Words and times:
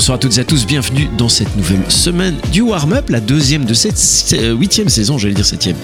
Bonsoir 0.00 0.16
à 0.16 0.18
toutes 0.18 0.38
et 0.38 0.40
à 0.40 0.44
tous, 0.44 0.64
bienvenue 0.64 1.10
dans 1.18 1.28
cette 1.28 1.54
nouvelle 1.58 1.82
semaine 1.90 2.34
du 2.50 2.62
warm-up, 2.62 3.10
la 3.10 3.20
deuxième 3.20 3.66
de 3.66 3.74
cette 3.74 4.32
euh, 4.32 4.54
huitième 4.54 4.88
saison, 4.88 5.18
j'allais 5.18 5.34
dire 5.34 5.44
septième, 5.44 5.76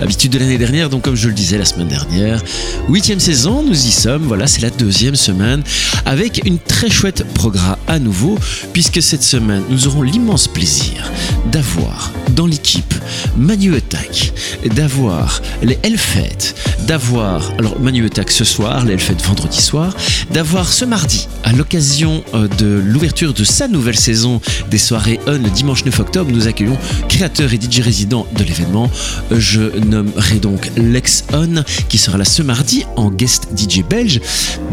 habitude 0.00 0.30
de 0.30 0.38
l'année 0.38 0.58
dernière, 0.58 0.88
donc 0.88 1.02
comme 1.02 1.16
je 1.16 1.26
le 1.26 1.34
disais 1.34 1.58
la 1.58 1.64
semaine 1.64 1.88
dernière, 1.88 2.40
huitième 2.88 3.18
saison, 3.18 3.64
nous 3.64 3.74
y 3.74 3.90
sommes, 3.90 4.22
voilà, 4.22 4.46
c'est 4.46 4.62
la 4.62 4.70
deuxième 4.70 5.16
semaine, 5.16 5.64
avec 6.04 6.46
une 6.46 6.60
très 6.60 6.88
chouette 6.88 7.26
programme 7.34 7.74
à 7.88 7.98
nouveau, 7.98 8.38
puisque 8.72 9.02
cette 9.02 9.24
semaine, 9.24 9.64
nous 9.68 9.88
aurons 9.88 10.02
l'immense 10.02 10.46
plaisir 10.46 11.10
d'avoir 11.50 12.12
dans 12.30 12.46
l'équipe 12.46 12.94
Manu 13.36 13.74
Attack, 13.74 14.32
d'avoir 14.74 15.42
les 15.62 15.78
Hellfest, 15.82 16.54
d'avoir, 16.86 17.50
alors 17.58 17.80
Manu 17.80 18.06
Attack 18.06 18.30
ce 18.30 18.44
soir, 18.44 18.84
les 18.84 18.92
Hellfest 18.92 19.24
vendredi 19.24 19.60
soir, 19.60 19.96
d'avoir 20.32 20.72
ce 20.72 20.84
mardi, 20.84 21.26
à 21.42 21.52
l'occasion 21.52 22.22
euh, 22.34 22.46
de 22.46 22.80
l'ouverture 22.84 23.34
de 23.34 23.44
sa 23.44 23.63
nouvelle 23.68 23.98
saison 23.98 24.40
des 24.70 24.78
soirées 24.78 25.20
On 25.26 25.32
le 25.32 25.50
dimanche 25.50 25.84
9 25.84 26.00
octobre, 26.00 26.30
nous 26.32 26.48
accueillons 26.48 26.76
créateur 27.08 27.52
et 27.52 27.56
DJ 27.56 27.80
résident 27.80 28.26
de 28.36 28.44
l'événement. 28.44 28.90
Je 29.30 29.78
nommerai 29.78 30.36
donc 30.36 30.70
Lex 30.76 31.24
On 31.32 31.64
qui 31.88 31.98
sera 31.98 32.18
là 32.18 32.24
ce 32.24 32.42
mardi 32.42 32.84
en 32.96 33.10
guest 33.10 33.48
DJ 33.56 33.82
belge. 33.88 34.20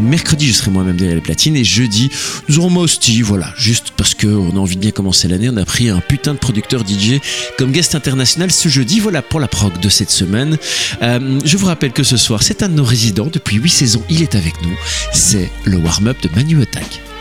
Mercredi, 0.00 0.48
je 0.48 0.52
serai 0.52 0.70
moi-même 0.70 0.96
derrière 0.96 1.16
les 1.16 1.22
platines 1.22 1.56
et 1.56 1.64
jeudi, 1.64 2.10
nous 2.48 2.58
aurons 2.58 2.70
Mosty, 2.70 3.22
voilà, 3.22 3.52
juste 3.56 3.92
parce 3.96 4.14
qu'on 4.14 4.50
a 4.50 4.58
envie 4.58 4.76
de 4.76 4.80
bien 4.80 4.90
commencer 4.90 5.28
l'année, 5.28 5.50
on 5.50 5.56
a 5.56 5.64
pris 5.64 5.88
un 5.88 6.00
putain 6.00 6.34
de 6.34 6.38
producteur 6.38 6.82
DJ 6.86 7.20
comme 7.58 7.72
guest 7.72 7.94
international 7.94 8.50
ce 8.50 8.68
jeudi. 8.68 9.00
Voilà 9.00 9.22
pour 9.22 9.40
la 9.40 9.48
prog 9.48 9.78
de 9.80 9.88
cette 9.88 10.10
semaine. 10.10 10.58
Euh, 11.02 11.40
je 11.44 11.56
vous 11.56 11.66
rappelle 11.66 11.92
que 11.92 12.02
ce 12.02 12.16
soir, 12.16 12.42
c'est 12.42 12.62
un 12.62 12.68
de 12.68 12.74
nos 12.74 12.84
résidents 12.84 13.28
depuis 13.32 13.56
8 13.56 13.70
saisons, 13.70 14.02
il 14.08 14.22
est 14.22 14.34
avec 14.34 14.54
nous. 14.62 14.76
C'est 15.12 15.50
le 15.64 15.76
warm-up 15.78 16.16
de 16.22 16.28
Manu 16.34 16.62
Attack. 16.62 17.11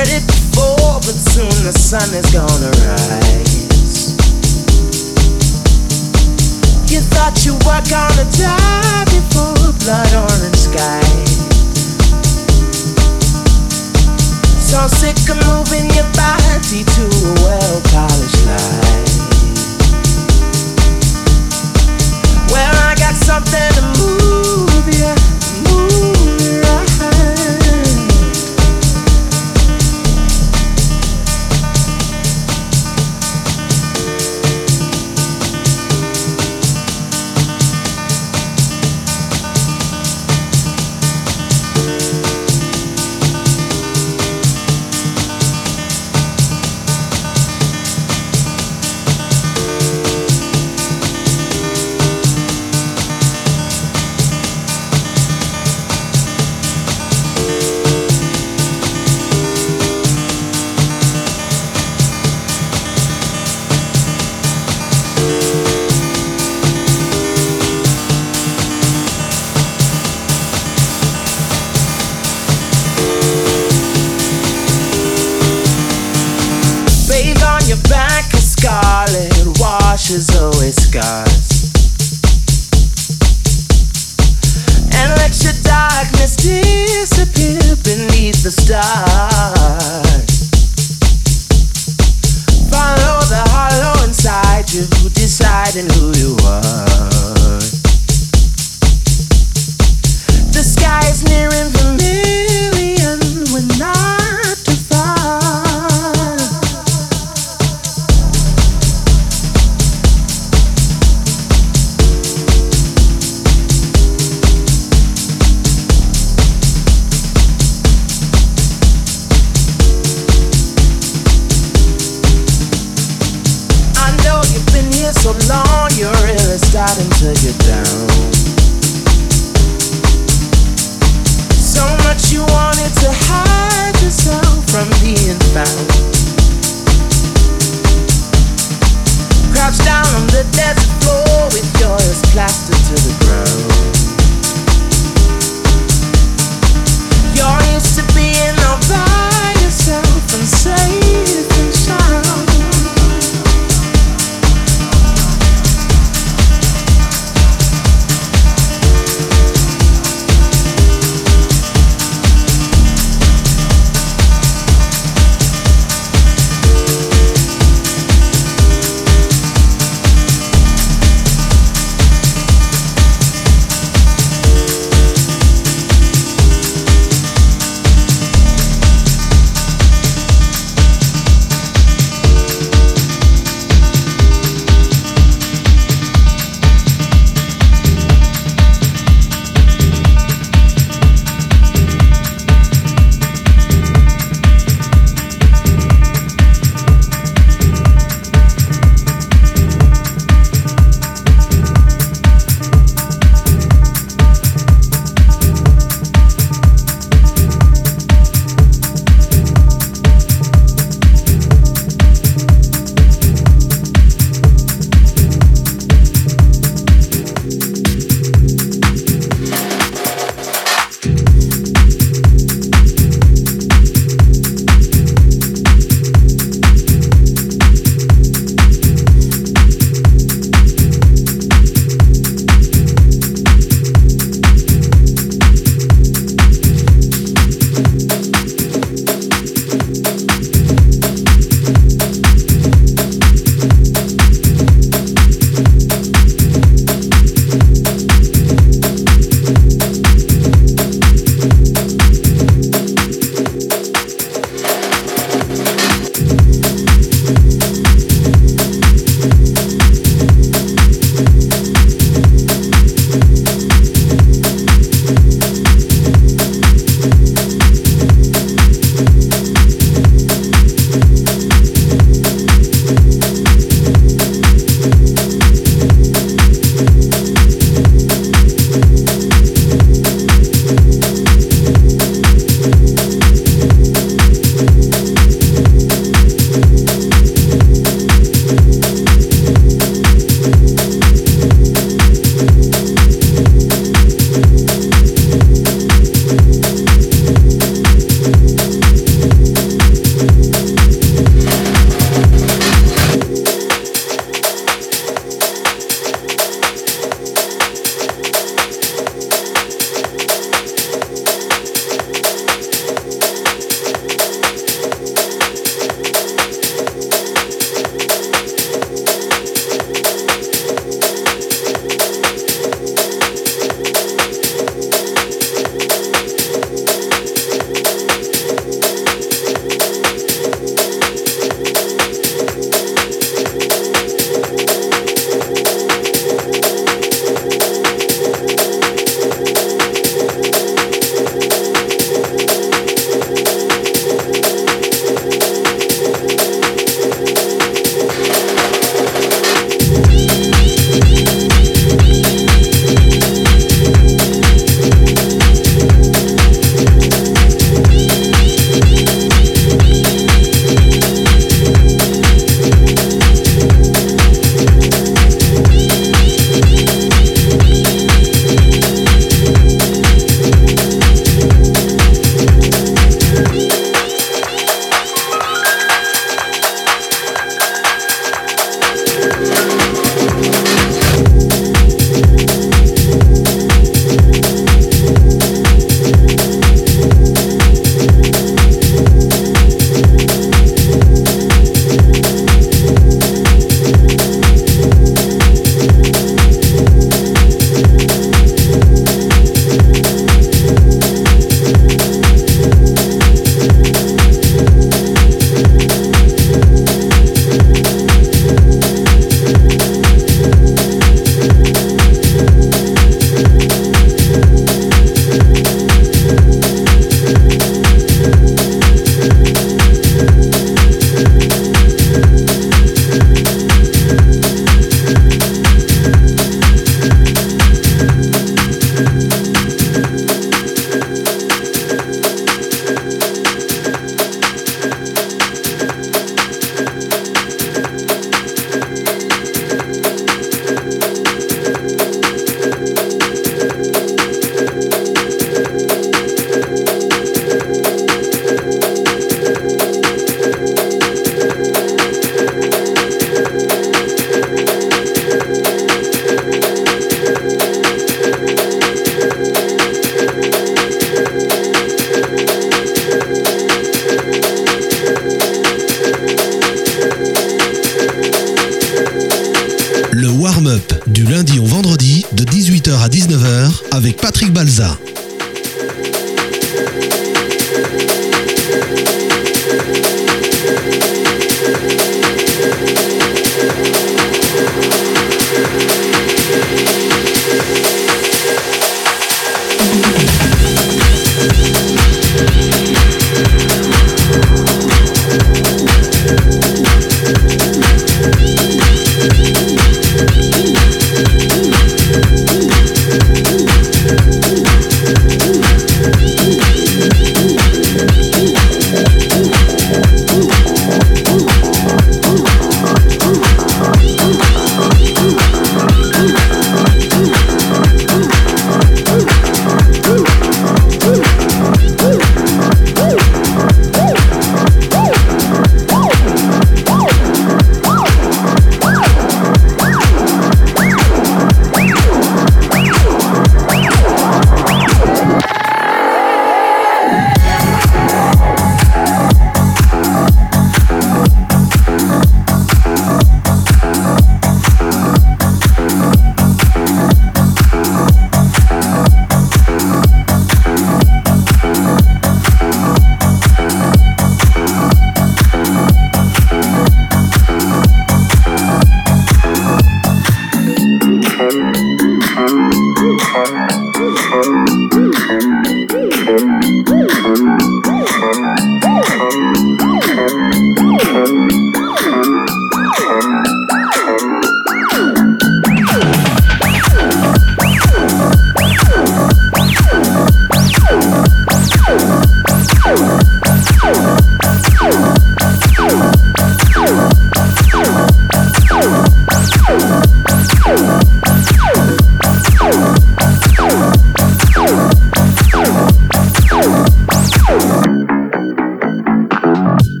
Bye. 599.61 600.00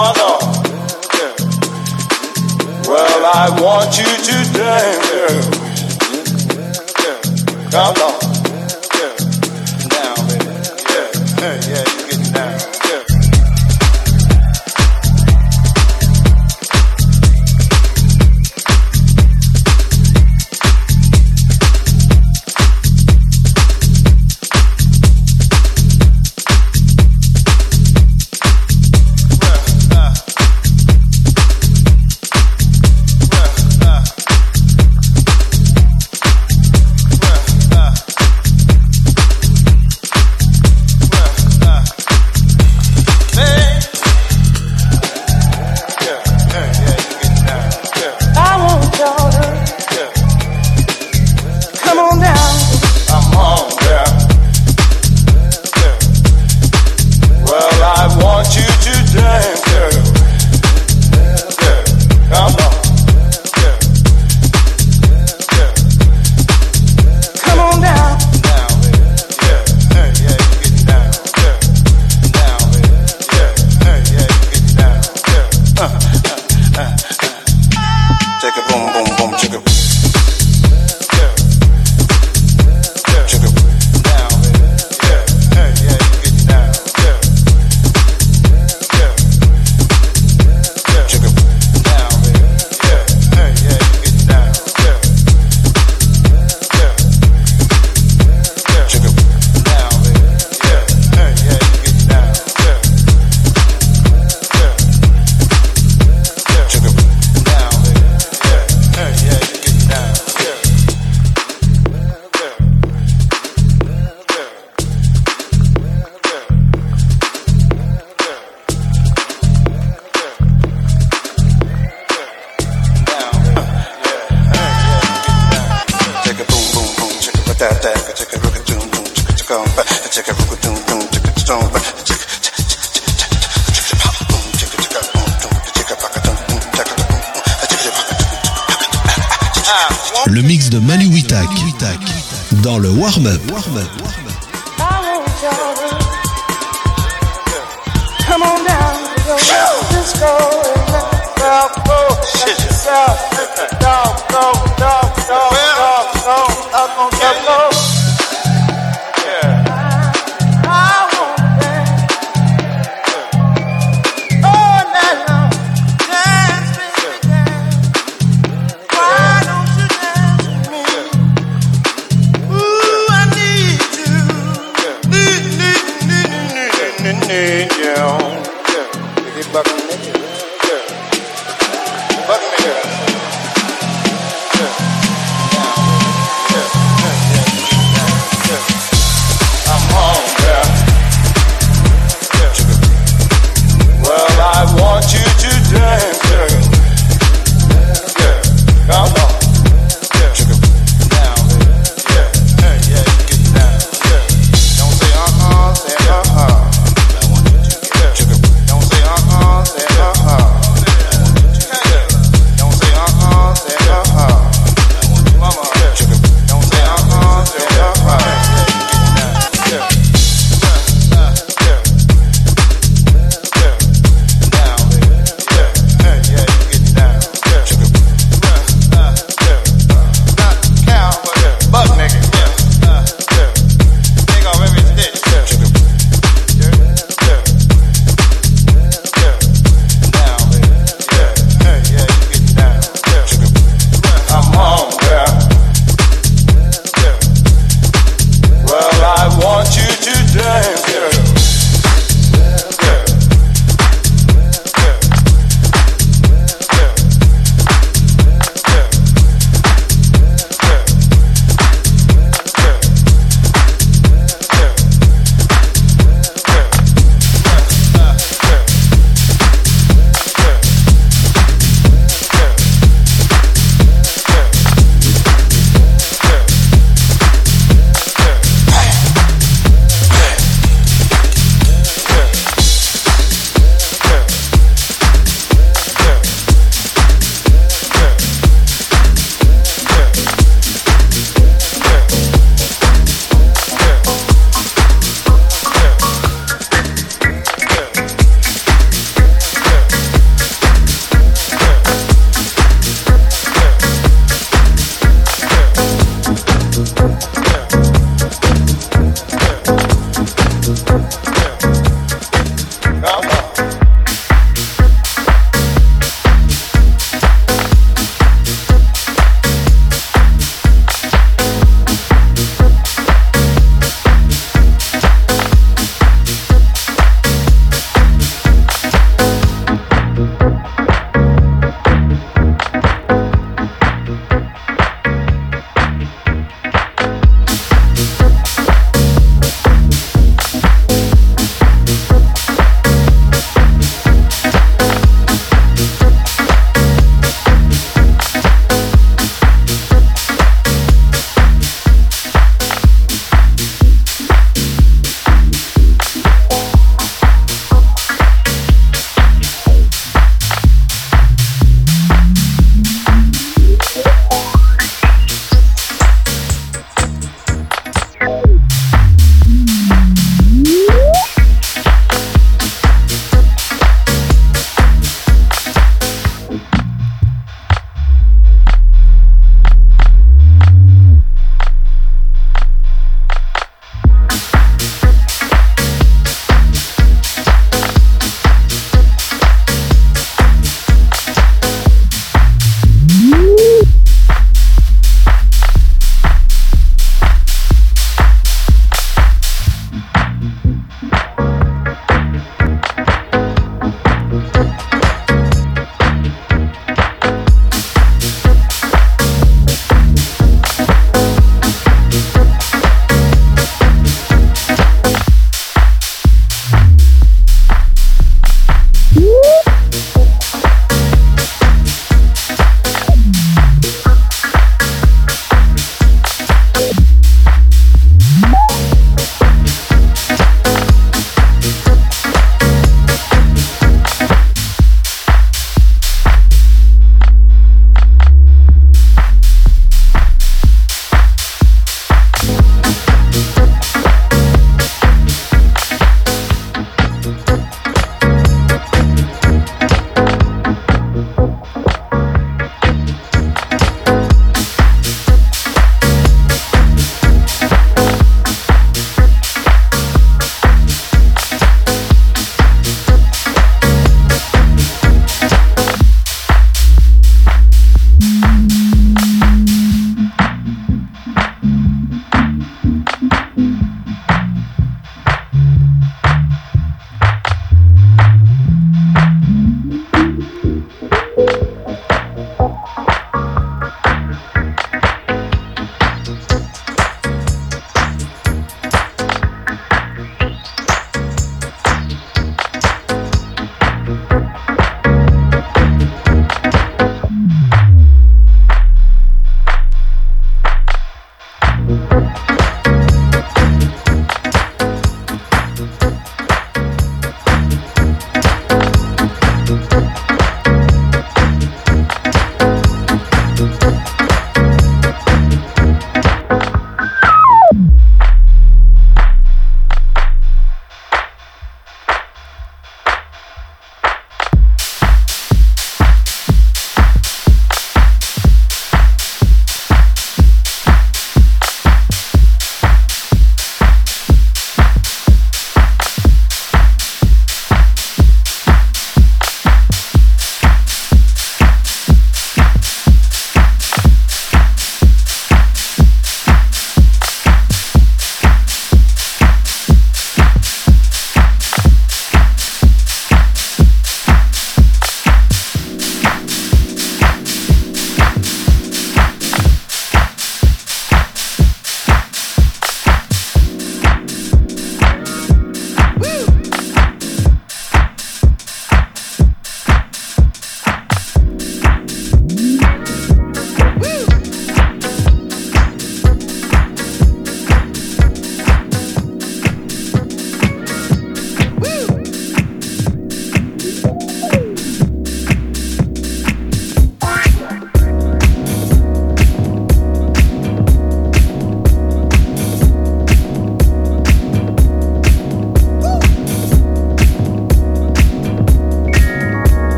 Hold. 0.00 0.68
Well, 2.86 3.22
I 3.34 3.60
want 3.60 3.98
you 3.98 4.04
to 4.04 4.36
dance. 4.54 5.58
Come 7.72 7.96
on. 7.96 8.37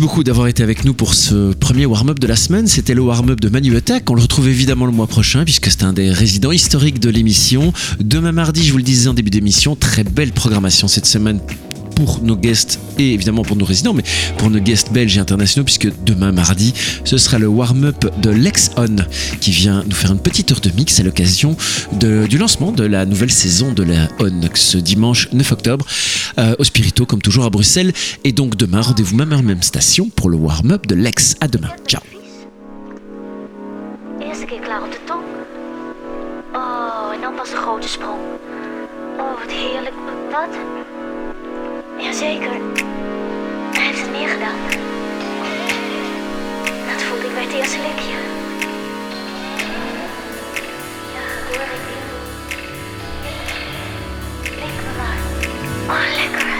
Merci 0.00 0.08
beaucoup 0.14 0.24
d'avoir 0.24 0.46
été 0.46 0.62
avec 0.62 0.86
nous 0.86 0.94
pour 0.94 1.12
ce 1.12 1.52
premier 1.52 1.84
warm-up 1.84 2.18
de 2.18 2.26
la 2.26 2.34
semaine. 2.34 2.66
C'était 2.66 2.94
le 2.94 3.02
warm-up 3.02 3.38
de 3.38 3.50
Manu 3.50 3.76
Attack. 3.76 4.08
On 4.08 4.14
le 4.14 4.22
retrouve 4.22 4.48
évidemment 4.48 4.86
le 4.86 4.92
mois 4.92 5.06
prochain 5.06 5.44
puisque 5.44 5.66
c'est 5.66 5.82
un 5.82 5.92
des 5.92 6.10
résidents 6.10 6.52
historiques 6.52 7.00
de 7.00 7.10
l'émission. 7.10 7.74
Demain 8.00 8.32
mardi, 8.32 8.64
je 8.64 8.72
vous 8.72 8.78
le 8.78 8.82
disais 8.82 9.08
en 9.10 9.14
début 9.14 9.28
d'émission, 9.28 9.76
très 9.76 10.02
belle 10.02 10.32
programmation 10.32 10.88
cette 10.88 11.04
semaine 11.04 11.38
pour 11.96 12.22
nos 12.22 12.34
guests 12.34 12.80
et 13.00 13.14
évidemment 13.14 13.42
pour 13.42 13.56
nos 13.56 13.64
résidents, 13.64 13.94
mais 13.94 14.04
pour 14.36 14.50
nos 14.50 14.60
guests 14.60 14.92
belges 14.92 15.16
et 15.16 15.20
internationaux, 15.20 15.64
puisque 15.64 15.88
demain 16.04 16.32
mardi, 16.32 16.74
ce 17.04 17.16
sera 17.16 17.38
le 17.38 17.46
warm-up 17.46 18.06
de 18.20 18.30
Lex 18.30 18.72
On 18.76 18.96
qui 19.40 19.50
vient 19.50 19.82
nous 19.86 19.94
faire 19.94 20.12
une 20.12 20.20
petite 20.20 20.52
heure 20.52 20.60
de 20.60 20.70
mix 20.70 21.00
à 21.00 21.02
l'occasion 21.02 21.56
du 21.92 22.38
lancement 22.38 22.72
de 22.72 22.84
la 22.84 23.06
nouvelle 23.06 23.30
saison 23.30 23.72
de 23.72 23.82
la 23.82 24.08
On 24.20 24.30
ce 24.54 24.78
dimanche 24.78 25.28
9 25.32 25.52
octobre 25.52 25.86
euh, 26.38 26.54
au 26.58 26.64
Spirito, 26.64 27.06
comme 27.06 27.22
toujours 27.22 27.44
à 27.44 27.50
Bruxelles. 27.50 27.92
Et 28.24 28.32
donc 28.32 28.56
demain, 28.56 28.80
rendez-vous 28.80 29.16
même 29.16 29.32
heure, 29.32 29.42
même 29.42 29.62
station 29.62 30.10
pour 30.10 30.28
le 30.28 30.36
warm-up 30.36 30.86
de 30.86 30.94
Lex. 30.94 31.36
À 31.40 31.48
demain. 31.48 31.70
Ciao. 31.86 32.02
Jazeker. 42.02 42.60
Hij 43.72 43.86
heeft 43.86 44.00
het 44.00 44.10
neergedaan. 44.10 44.58
Dat 46.92 47.02
voelde 47.02 47.26
ik 47.26 47.34
bij 47.34 47.42
het 47.42 47.52
eerste 47.52 47.78
likje. 47.78 48.16
Ja, 51.14 51.26
hoor 51.48 51.62
ik. 51.62 51.84
Lik 54.42 54.74
me 54.84 54.92
maar. 54.96 55.18
Oh, 55.96 56.14
lekker. 56.16 56.59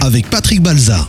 Avec 0.00 0.28
Patrick 0.30 0.62
Balza. 0.62 1.08